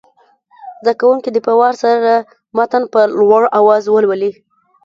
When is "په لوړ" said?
2.93-3.41